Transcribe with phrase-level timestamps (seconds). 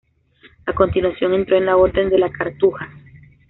[0.65, 2.89] A continuación, entró en la Orden de la Cartuja.